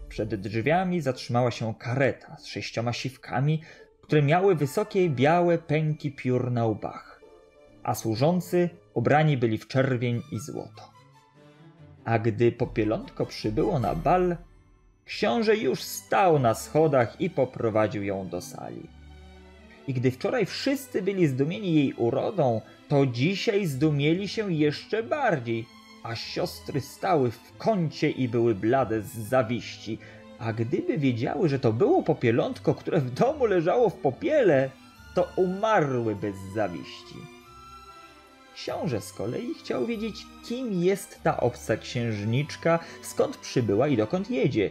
Przed 0.09 0.35
drzwiami 0.35 1.01
zatrzymała 1.01 1.51
się 1.51 1.75
kareta 1.75 2.37
z 2.37 2.47
sześcioma 2.47 2.93
siwkami, 2.93 3.63
które 4.03 4.23
miały 4.23 4.55
wysokie 4.55 5.11
białe 5.11 5.59
pęki 5.59 6.13
piór 6.13 6.51
na 6.51 6.67
łbach, 6.67 7.21
a 7.83 7.95
służący 7.95 8.71
ubrani 8.95 9.37
byli 9.37 9.59
w 9.59 9.67
czerwień 9.69 10.23
i 10.33 10.39
złoto. 10.39 10.91
A 12.05 12.19
gdy 12.19 12.53
popielątko 12.53 13.27
przybyło 13.27 13.79
na 13.79 13.95
bal, 13.95 14.37
książę 15.05 15.57
już 15.57 15.83
stał 15.83 16.39
na 16.39 16.55
schodach 16.55 17.21
i 17.21 17.31
poprowadził 17.31 18.03
ją 18.03 18.29
do 18.29 18.41
sali. 18.41 19.00
I 19.91 19.95
gdy 19.95 20.11
wczoraj 20.11 20.47
wszyscy 20.47 21.03
byli 21.03 21.27
zdumieni 21.27 21.75
jej 21.75 21.95
urodą, 21.95 22.61
to 22.89 23.07
dzisiaj 23.07 23.67
zdumieli 23.67 24.29
się 24.29 24.53
jeszcze 24.53 25.03
bardziej, 25.03 25.67
a 26.03 26.15
siostry 26.15 26.81
stały 26.81 27.31
w 27.31 27.57
kącie 27.59 28.11
i 28.11 28.29
były 28.29 28.55
blade 28.55 29.03
z 29.03 29.19
zawiści. 29.19 29.99
A 30.39 30.53
gdyby 30.53 30.99
wiedziały, 30.99 31.49
że 31.49 31.59
to 31.59 31.73
było 31.73 32.03
popielątko, 32.03 32.75
które 32.75 33.01
w 33.01 33.11
domu 33.11 33.47
leżało 33.47 33.91
w 33.91 33.95
popiele, 33.95 34.71
to 35.15 35.29
umarłyby 35.37 36.33
z 36.33 36.55
zawiści. 36.55 37.17
Książę 38.55 39.01
z 39.01 39.13
kolei 39.13 39.55
chciał 39.55 39.87
wiedzieć, 39.87 40.17
kim 40.45 40.83
jest 40.83 41.23
ta 41.23 41.41
obca 41.41 41.77
księżniczka, 41.77 42.79
skąd 43.03 43.37
przybyła 43.37 43.89
i 43.89 43.97
dokąd 43.97 44.31
jedzie. 44.31 44.71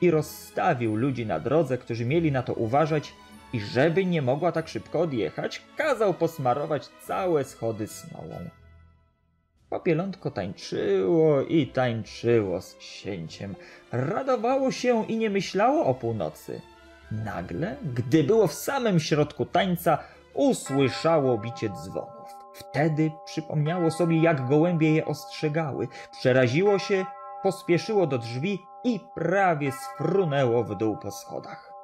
I 0.00 0.10
rozstawił 0.10 0.96
ludzi 0.96 1.26
na 1.26 1.40
drodze, 1.40 1.78
którzy 1.78 2.04
mieli 2.04 2.32
na 2.32 2.42
to 2.42 2.54
uważać, 2.54 3.12
i 3.56 3.60
żeby 3.60 4.04
nie 4.04 4.22
mogła 4.22 4.52
tak 4.52 4.68
szybko 4.68 5.00
odjechać, 5.00 5.62
kazał 5.76 6.14
posmarować 6.14 6.88
całe 6.88 7.44
schody 7.44 7.86
smołą. 7.86 8.50
Popielątko 9.70 10.30
tańczyło 10.30 11.42
i 11.42 11.66
tańczyło 11.66 12.60
z 12.60 12.74
księciem. 12.74 13.54
Radowało 13.92 14.70
się 14.70 15.06
i 15.06 15.16
nie 15.16 15.30
myślało 15.30 15.86
o 15.86 15.94
północy. 15.94 16.60
Nagle, 17.10 17.76
gdy 17.94 18.24
było 18.24 18.46
w 18.46 18.52
samym 18.52 19.00
środku 19.00 19.46
tańca, 19.46 19.98
usłyszało 20.34 21.38
bicie 21.38 21.68
dzwonów. 21.68 22.30
Wtedy 22.54 23.10
przypomniało 23.24 23.90
sobie, 23.90 24.22
jak 24.22 24.48
gołębie 24.48 24.92
je 24.94 25.04
ostrzegały. 25.04 25.88
Przeraziło 26.12 26.78
się, 26.78 27.04
pospieszyło 27.42 28.06
do 28.06 28.18
drzwi 28.18 28.58
i 28.84 29.00
prawie 29.14 29.72
sfrunęło 29.72 30.64
w 30.64 30.74
dół 30.74 30.96
po 30.96 31.10
schodach. 31.10 31.75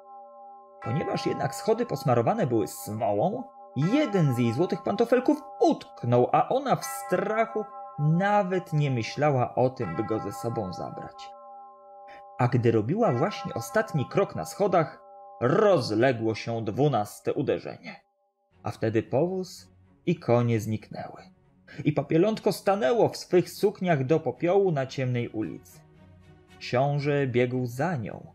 Ponieważ 0.84 1.26
jednak 1.26 1.54
schody 1.54 1.86
posmarowane 1.86 2.46
były 2.46 2.68
smołą, 2.68 3.42
jeden 3.76 4.34
z 4.34 4.38
jej 4.38 4.52
złotych 4.52 4.82
pantofelków 4.82 5.42
utknął, 5.60 6.28
a 6.32 6.48
ona 6.48 6.76
w 6.76 6.84
strachu 6.84 7.64
nawet 7.98 8.72
nie 8.72 8.90
myślała 8.90 9.54
o 9.54 9.70
tym, 9.70 9.96
by 9.96 10.04
go 10.04 10.18
ze 10.18 10.32
sobą 10.32 10.72
zabrać. 10.72 11.30
A 12.38 12.48
gdy 12.48 12.72
robiła 12.72 13.12
właśnie 13.12 13.54
ostatni 13.54 14.08
krok 14.08 14.36
na 14.36 14.44
schodach, 14.44 15.02
rozległo 15.40 16.34
się 16.34 16.64
dwunaste 16.64 17.34
uderzenie. 17.34 18.00
A 18.62 18.70
wtedy 18.70 19.02
powóz 19.02 19.68
i 20.06 20.16
konie 20.16 20.60
zniknęły. 20.60 21.22
I 21.84 21.92
papielątko 21.92 22.52
stanęło 22.52 23.08
w 23.08 23.16
swych 23.16 23.50
sukniach 23.50 24.06
do 24.06 24.20
popiołu 24.20 24.72
na 24.72 24.86
ciemnej 24.86 25.28
ulicy. 25.28 25.80
Książę 26.58 27.26
biegł 27.26 27.66
za 27.66 27.96
nią. 27.96 28.32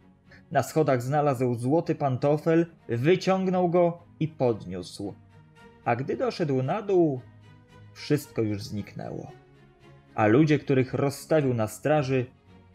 Na 0.51 0.63
schodach 0.63 1.01
znalazł 1.01 1.55
złoty 1.55 1.95
pantofel, 1.95 2.65
wyciągnął 2.89 3.69
go 3.69 3.97
i 4.19 4.27
podniósł. 4.27 5.13
A 5.85 5.95
gdy 5.95 6.17
doszedł 6.17 6.63
na 6.63 6.81
dół, 6.81 7.21
wszystko 7.93 8.41
już 8.41 8.63
zniknęło. 8.63 9.31
A 10.15 10.27
ludzie, 10.27 10.59
których 10.59 10.93
rozstawił 10.93 11.53
na 11.53 11.67
straży, 11.67 12.25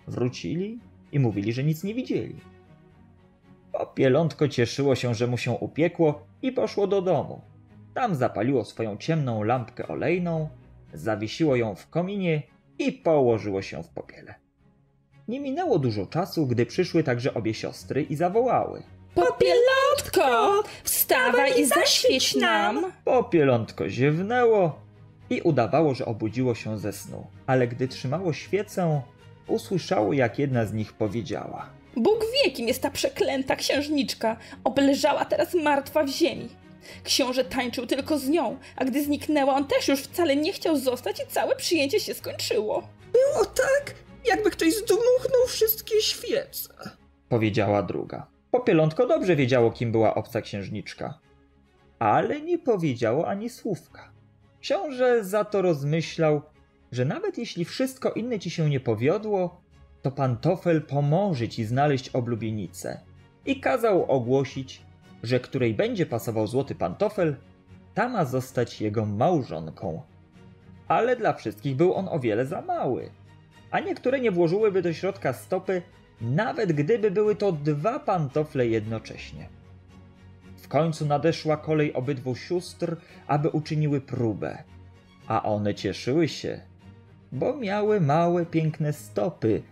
wrócili 0.06 0.80
i 1.12 1.20
mówili, 1.20 1.52
że 1.52 1.64
nic 1.64 1.84
nie 1.84 1.94
widzieli. 1.94 2.36
Popielątko 3.72 4.48
cieszyło 4.48 4.94
się, 4.94 5.14
że 5.14 5.26
mu 5.26 5.38
się 5.38 5.50
upiekło 5.50 6.26
i 6.42 6.52
poszło 6.52 6.86
do 6.86 7.02
domu. 7.02 7.40
Tam 7.94 8.14
zapaliło 8.14 8.64
swoją 8.64 8.96
ciemną 8.96 9.42
lampkę 9.42 9.88
olejną, 9.88 10.48
zawiesiło 10.94 11.56
ją 11.56 11.74
w 11.74 11.88
kominie 11.88 12.42
i 12.78 12.92
położyło 12.92 13.62
się 13.62 13.82
w 13.82 13.88
popiele. 13.88 14.34
Nie 15.32 15.40
minęło 15.40 15.78
dużo 15.78 16.06
czasu, 16.06 16.46
gdy 16.46 16.66
przyszły 16.66 17.04
także 17.04 17.34
obie 17.34 17.54
siostry 17.54 18.02
i 18.02 18.16
zawołały. 18.16 18.82
Popielątko, 19.14 20.62
wstawaj 20.84 21.60
i 21.60 21.64
zaświeć 21.64 22.34
nam. 22.34 22.92
Popielątko 23.04 23.88
ziewnęło 23.88 24.80
i 25.30 25.40
udawało, 25.40 25.94
że 25.94 26.06
obudziło 26.06 26.54
się 26.54 26.78
ze 26.78 26.92
snu. 26.92 27.26
Ale 27.46 27.68
gdy 27.68 27.88
trzymało 27.88 28.32
świecę, 28.32 29.02
usłyszało, 29.46 30.12
jak 30.12 30.38
jedna 30.38 30.66
z 30.66 30.72
nich 30.72 30.92
powiedziała. 30.92 31.66
Bóg 31.96 32.24
wie, 32.34 32.50
kim 32.50 32.68
jest 32.68 32.82
ta 32.82 32.90
przeklęta 32.90 33.56
księżniczka. 33.56 34.36
Obleżała 34.64 35.24
teraz 35.24 35.54
martwa 35.54 36.04
w 36.04 36.08
ziemi. 36.08 36.48
Książę 37.04 37.44
tańczył 37.44 37.86
tylko 37.86 38.18
z 38.18 38.28
nią, 38.28 38.56
a 38.76 38.84
gdy 38.84 39.04
zniknęła, 39.04 39.54
on 39.54 39.64
też 39.64 39.88
już 39.88 40.00
wcale 40.00 40.36
nie 40.36 40.52
chciał 40.52 40.76
zostać 40.76 41.20
i 41.20 41.26
całe 41.32 41.56
przyjęcie 41.56 42.00
się 42.00 42.14
skończyło. 42.14 42.82
Było 43.12 43.44
tak, 43.44 43.94
jakby 44.26 44.50
ktoś 44.50 44.74
zdmuchnął 44.74 45.46
wszystkie 45.46 46.00
świece. 46.00 46.74
Powiedziała 47.28 47.82
druga. 47.82 48.26
Popielątko 48.50 49.06
dobrze 49.06 49.36
wiedziało, 49.36 49.70
kim 49.70 49.92
była 49.92 50.14
obca 50.14 50.40
księżniczka. 50.40 51.18
Ale 51.98 52.40
nie 52.40 52.58
powiedziało 52.58 53.28
ani 53.28 53.50
słówka. 53.50 54.12
Książę 54.60 55.24
za 55.24 55.44
to 55.44 55.62
rozmyślał, 55.62 56.42
że 56.92 57.04
nawet 57.04 57.38
jeśli 57.38 57.64
wszystko 57.64 58.10
inne 58.12 58.38
ci 58.38 58.50
się 58.50 58.70
nie 58.70 58.80
powiodło, 58.80 59.60
to 60.02 60.10
pantofel 60.10 60.82
pomoże 60.82 61.48
ci 61.48 61.64
znaleźć 61.64 62.08
oblubienicę. 62.08 63.00
I 63.46 63.60
kazał 63.60 64.10
ogłosić, 64.10 64.82
że 65.22 65.40
której 65.40 65.74
będzie 65.74 66.06
pasował 66.06 66.46
złoty 66.46 66.74
pantofel, 66.74 67.36
ta 67.94 68.08
ma 68.08 68.24
zostać 68.24 68.80
jego 68.80 69.06
małżonką. 69.06 70.02
Ale 70.88 71.16
dla 71.16 71.32
wszystkich 71.32 71.76
był 71.76 71.94
on 71.94 72.08
o 72.08 72.20
wiele 72.20 72.46
za 72.46 72.60
mały, 72.60 73.10
a 73.72 73.80
niektóre 73.80 74.20
nie 74.20 74.30
włożyłyby 74.30 74.82
do 74.82 74.92
środka 74.92 75.32
stopy, 75.32 75.82
nawet 76.20 76.72
gdyby 76.72 77.10
były 77.10 77.36
to 77.36 77.52
dwa 77.52 77.98
pantofle 77.98 78.66
jednocześnie. 78.66 79.48
W 80.56 80.68
końcu 80.68 81.06
nadeszła 81.06 81.56
kolej 81.56 81.92
obydwu 81.92 82.34
sióstr, 82.36 82.96
aby 83.26 83.48
uczyniły 83.48 84.00
próbę, 84.00 84.62
a 85.26 85.42
one 85.42 85.74
cieszyły 85.74 86.28
się, 86.28 86.60
bo 87.32 87.56
miały 87.56 88.00
małe, 88.00 88.46
piękne 88.46 88.92
stopy 88.92 89.62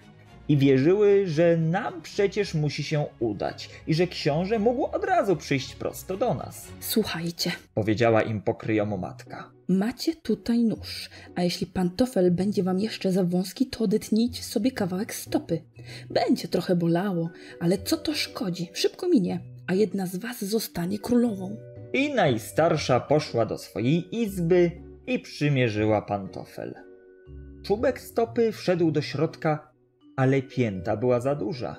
i 0.51 0.57
wierzyły, 0.57 1.27
że 1.27 1.57
nam 1.57 2.03
przecież 2.03 2.55
musi 2.55 2.83
się 2.83 3.05
udać 3.19 3.71
i 3.87 3.95
że 3.95 4.07
książę 4.07 4.59
mógł 4.59 4.85
od 4.85 5.05
razu 5.05 5.37
przyjść 5.37 5.75
prosto 5.75 6.17
do 6.17 6.35
nas, 6.35 6.69
Słuchajcie, 6.81 7.53
powiedziała 7.75 8.23
im 8.23 8.41
pokryjomu 8.43 8.99
matka. 8.99 9.51
macie 9.69 10.17
tutaj 10.17 10.65
nóż, 10.65 11.11
a 11.35 11.43
jeśli 11.43 11.67
pantofel 11.67 12.31
będzie 12.31 12.63
wam 12.63 12.79
jeszcze 12.79 13.13
za 13.13 13.25
wąski, 13.25 13.67
to 13.67 13.85
odetnijcie 13.85 14.43
sobie 14.43 14.71
kawałek 14.73 15.15
stopy. 15.15 15.63
Będzie 16.11 16.49
trochę 16.49 16.77
bolało, 16.77 17.31
ale 17.61 17.79
co 17.79 17.97
to 17.97 18.15
szkodzi? 18.15 18.71
Szybko 18.75 19.09
minie, 19.09 19.41
a 19.67 19.75
jedna 19.75 20.07
z 20.07 20.17
was 20.17 20.45
zostanie 20.45 20.99
królową. 20.99 21.57
I 21.93 22.15
najstarsza 22.15 23.01
poszła 23.01 23.47
do 23.47 23.59
swojej 23.59 24.17
izby 24.23 24.71
i 25.07 25.19
przymierzyła 25.19 26.03
pantofel. 26.03 26.75
Czubek 27.63 28.01
stopy 28.01 28.53
wszedł 28.53 28.91
do 28.91 29.03
środka, 29.03 29.70
ale 30.21 30.43
pięta 30.43 30.97
była 30.97 31.21
za 31.21 31.35
duża, 31.35 31.77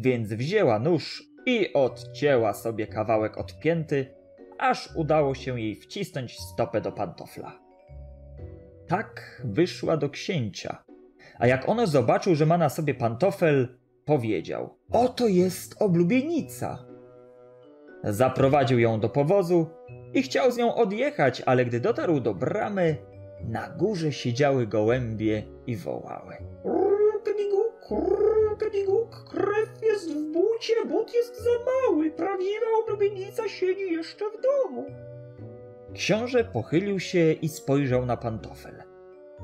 więc 0.00 0.32
wzięła 0.32 0.78
nóż 0.78 1.22
i 1.46 1.72
odcięła 1.72 2.52
sobie 2.54 2.86
kawałek 2.86 3.38
od 3.38 3.58
pięty, 3.58 4.06
aż 4.58 4.96
udało 4.96 5.34
się 5.34 5.60
jej 5.60 5.74
wcisnąć 5.74 6.38
stopę 6.38 6.80
do 6.80 6.92
pantofla. 6.92 7.58
Tak 8.88 9.42
wyszła 9.44 9.96
do 9.96 10.10
księcia, 10.10 10.84
a 11.38 11.46
jak 11.46 11.68
ono 11.68 11.86
zobaczył, 11.86 12.34
że 12.34 12.46
ma 12.46 12.58
na 12.58 12.68
sobie 12.68 12.94
pantofel, 12.94 13.78
powiedział: 14.04 14.78
Oto 14.92 15.28
jest 15.28 15.82
oblubienica. 15.82 16.84
Zaprowadził 18.04 18.78
ją 18.78 19.00
do 19.00 19.08
powozu 19.08 19.66
i 20.14 20.22
chciał 20.22 20.50
z 20.50 20.56
nią 20.56 20.74
odjechać, 20.74 21.42
ale 21.46 21.64
gdy 21.64 21.80
dotarł 21.80 22.20
do 22.20 22.34
bramy, 22.34 22.96
na 23.44 23.70
górze 23.70 24.12
siedziały 24.12 24.66
gołębie 24.66 25.42
i 25.66 25.76
wołały. 25.76 26.36
Rukadiguk, 27.90 29.24
krew 29.30 29.82
jest 29.82 30.14
w 30.14 30.32
bucie, 30.32 30.74
but 30.88 31.14
jest 31.14 31.44
za 31.44 31.50
mały, 31.50 32.10
prawdziwa 32.10 32.66
oblubienica 32.82 33.48
siedzi 33.48 33.92
jeszcze 33.92 34.24
w 34.30 34.42
domu. 34.42 34.86
Książę 35.94 36.44
pochylił 36.44 37.00
się 37.00 37.32
i 37.32 37.48
spojrzał 37.48 38.06
na 38.06 38.16
pantofel, 38.16 38.82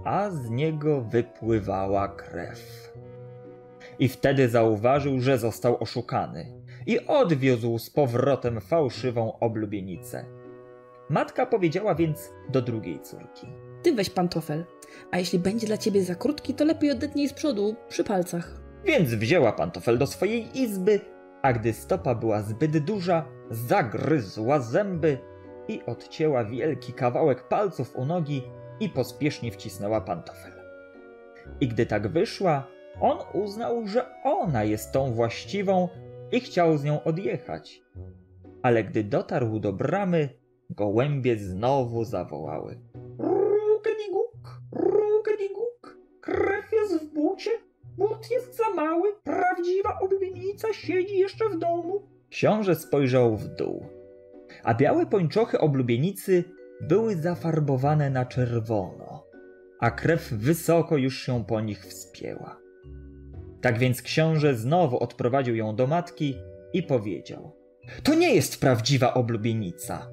a 0.04 0.30
z 0.30 0.50
niego 0.50 1.00
wypływała 1.00 2.08
krew. 2.08 2.92
I 3.98 4.08
wtedy 4.08 4.48
zauważył, 4.48 5.20
że 5.20 5.38
został 5.38 5.82
oszukany 5.82 6.62
i 6.86 7.06
odwiózł 7.06 7.78
z 7.78 7.90
powrotem 7.90 8.60
fałszywą 8.60 9.38
oblubienicę. 9.38 10.24
Matka 11.10 11.46
powiedziała 11.46 11.94
więc 11.94 12.30
do 12.48 12.62
drugiej 12.62 13.00
córki. 13.00 13.46
Ty 13.82 13.94
weź 13.94 14.10
pantofel, 14.10 14.64
a 15.10 15.18
jeśli 15.18 15.38
będzie 15.38 15.66
dla 15.66 15.78
ciebie 15.78 16.02
za 16.02 16.14
krótki, 16.14 16.54
to 16.54 16.64
lepiej 16.64 16.90
odetnij 16.90 17.28
z 17.28 17.32
przodu, 17.32 17.76
przy 17.88 18.04
palcach. 18.04 18.60
Więc 18.84 19.14
wzięła 19.14 19.52
pantofel 19.52 19.98
do 19.98 20.06
swojej 20.06 20.58
izby, 20.58 21.00
a 21.42 21.52
gdy 21.52 21.72
stopa 21.72 22.14
była 22.14 22.42
zbyt 22.42 22.78
duża, 22.78 23.28
zagryzła 23.50 24.60
zęby 24.60 25.18
i 25.68 25.82
odcięła 25.86 26.44
wielki 26.44 26.92
kawałek 26.92 27.48
palców 27.48 27.96
u 27.96 28.04
nogi 28.04 28.42
i 28.80 28.88
pospiesznie 28.88 29.52
wcisnęła 29.52 30.00
pantofel. 30.00 30.52
I 31.60 31.68
gdy 31.68 31.86
tak 31.86 32.08
wyszła, 32.08 32.66
on 33.00 33.18
uznał, 33.42 33.86
że 33.86 34.22
ona 34.24 34.64
jest 34.64 34.92
tą 34.92 35.12
właściwą 35.12 35.88
i 36.32 36.40
chciał 36.40 36.76
z 36.76 36.84
nią 36.84 37.02
odjechać. 37.02 37.82
Ale 38.62 38.84
gdy 38.84 39.04
dotarł 39.04 39.60
do 39.60 39.72
bramy, 39.72 40.28
gołębie 40.70 41.36
znowu 41.36 42.04
zawołały. 42.04 42.78
Siedzi 50.78 51.18
jeszcze 51.18 51.48
w 51.48 51.58
domu. 51.58 52.02
Książę 52.30 52.74
spojrzał 52.74 53.36
w 53.36 53.48
dół, 53.48 53.86
a 54.64 54.74
białe 54.74 55.06
pończochy 55.06 55.60
oblubienicy 55.60 56.44
były 56.80 57.16
zafarbowane 57.16 58.10
na 58.10 58.26
czerwono, 58.26 59.24
a 59.80 59.90
krew 59.90 60.32
wysoko 60.32 60.96
już 60.96 61.22
się 61.22 61.44
po 61.44 61.60
nich 61.60 61.86
wspięła. 61.86 62.60
Tak 63.60 63.78
więc 63.78 64.02
książę 64.02 64.54
znowu 64.54 64.98
odprowadził 64.98 65.56
ją 65.56 65.76
do 65.76 65.86
matki 65.86 66.34
i 66.72 66.82
powiedział: 66.82 67.52
To 68.02 68.14
nie 68.14 68.34
jest 68.34 68.60
prawdziwa 68.60 69.14
oblubienica, 69.14 70.10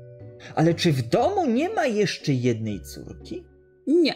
ale 0.56 0.74
czy 0.74 0.92
w 0.92 1.02
domu 1.02 1.46
nie 1.46 1.70
ma 1.70 1.86
jeszcze 1.86 2.34
jednej 2.34 2.82
córki? 2.82 3.46
Nie, 3.88 4.16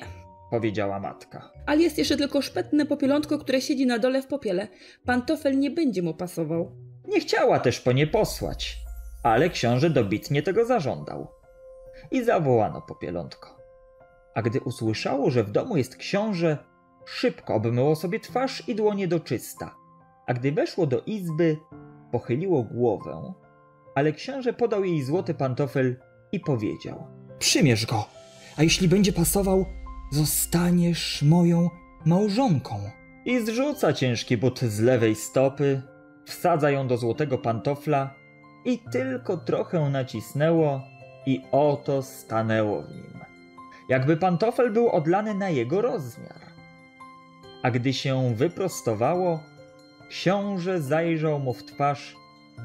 powiedziała 0.49 0.99
matka. 0.99 1.51
ale 1.65 1.81
jest 1.81 1.97
jeszcze 1.97 2.17
tylko 2.17 2.41
szpetne 2.41 2.85
popielątko, 2.85 3.37
które 3.37 3.61
siedzi 3.61 3.85
na 3.85 3.99
dole 3.99 4.21
w 4.21 4.27
popiele. 4.27 4.67
Pantofel 5.05 5.59
nie 5.59 5.71
będzie 5.71 6.01
mu 6.01 6.13
pasował. 6.13 6.71
Nie 7.07 7.19
chciała 7.19 7.59
też 7.59 7.79
po 7.79 7.91
nie 7.91 8.07
posłać, 8.07 8.77
ale 9.23 9.49
książę 9.49 9.89
dobitnie 9.89 10.43
tego 10.43 10.65
zażądał. 10.65 11.27
I 12.11 12.23
zawołano 12.23 12.81
popielątko. 12.81 13.57
A 14.35 14.41
gdy 14.41 14.61
usłyszało, 14.61 15.31
że 15.31 15.43
w 15.43 15.51
domu 15.51 15.77
jest 15.77 15.95
książę, 15.95 16.57
szybko 17.05 17.53
obmyło 17.53 17.95
sobie 17.95 18.19
twarz 18.19 18.63
i 18.67 18.75
dłonie 18.75 19.07
do 19.07 19.19
czysta. 19.19 19.75
A 20.27 20.33
gdy 20.33 20.51
weszło 20.51 20.87
do 20.87 21.01
izby, 21.05 21.57
pochyliło 22.11 22.63
głowę, 22.63 23.33
ale 23.95 24.11
książę 24.11 24.53
podał 24.53 24.83
jej 24.83 25.03
złoty 25.03 25.33
pantofel 25.33 25.95
i 26.31 26.39
powiedział: 26.39 27.07
Przymierz 27.39 27.85
go, 27.85 28.05
a 28.57 28.63
jeśli 28.63 28.87
będzie 28.87 29.13
pasował, 29.13 29.65
zostaniesz 30.11 31.21
moją 31.21 31.69
małżonką. 32.05 32.91
I 33.25 33.45
zrzuca 33.45 33.93
ciężki 33.93 34.37
but 34.37 34.59
z 34.59 34.79
lewej 34.79 35.15
stopy, 35.15 35.81
wsadza 36.25 36.71
ją 36.71 36.87
do 36.87 36.97
złotego 36.97 37.37
pantofla 37.37 38.13
i 38.65 38.79
tylko 38.91 39.37
trochę 39.37 39.89
nacisnęło 39.89 40.81
i 41.25 41.41
oto 41.51 42.01
stanęło 42.01 42.81
w 42.81 42.89
nim. 42.89 43.19
Jakby 43.89 44.17
pantofel 44.17 44.71
był 44.71 44.89
odlany 44.89 45.35
na 45.35 45.49
jego 45.49 45.81
rozmiar. 45.81 46.41
A 47.63 47.71
gdy 47.71 47.93
się 47.93 48.35
wyprostowało, 48.35 49.39
książę 50.09 50.81
zajrzał 50.81 51.39
mu 51.39 51.53
w 51.53 51.63
twarz 51.63 52.15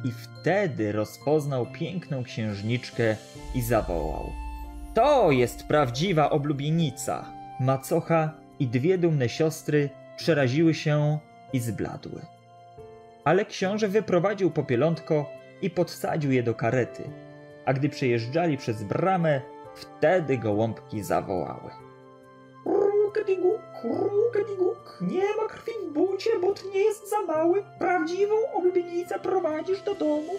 i 0.04 0.12
wtedy 0.12 0.92
rozpoznał 0.92 1.66
piękną 1.66 2.24
księżniczkę 2.24 3.16
i 3.54 3.62
zawołał. 3.62 4.43
To 4.94 5.30
jest 5.30 5.66
prawdziwa 5.66 6.30
oblubienica! 6.30 7.24
Macocha 7.60 8.32
i 8.58 8.66
dwie 8.66 8.98
dumne 8.98 9.28
siostry 9.28 9.90
przeraziły 10.16 10.74
się 10.74 11.18
i 11.52 11.60
zbladły. 11.60 12.20
Ale 13.24 13.44
książę 13.44 13.88
wyprowadził 13.88 14.50
popielątko 14.50 15.26
i 15.62 15.70
podsadził 15.70 16.32
je 16.32 16.42
do 16.42 16.54
karety, 16.54 17.10
a 17.64 17.72
gdy 17.72 17.88
przejeżdżali 17.88 18.56
przez 18.56 18.82
bramę, 18.82 19.40
wtedy 19.74 20.38
gołąbki 20.38 21.02
zawołały. 21.02 21.70
Rukadiguk, 22.64 23.60
rukadiguk, 23.84 24.98
nie 25.00 25.36
ma 25.36 25.48
krwi 25.48 25.72
w 25.88 25.92
bucie, 25.92 26.30
but 26.40 26.64
nie 26.74 26.80
jest 26.80 27.10
za 27.10 27.20
mały, 27.22 27.64
prawdziwą 27.78 28.34
oblubienicę 28.54 29.18
prowadzisz 29.18 29.82
do 29.82 29.94
domu. 29.94 30.32